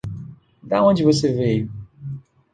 [0.63, 1.69] Da onde você veio?